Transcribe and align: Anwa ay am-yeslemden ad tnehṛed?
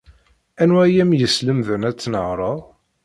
Anwa 0.61 0.81
ay 0.85 0.97
am-yeslemden 1.03 1.81
ad 1.89 1.95
tnehṛed? 1.97 2.59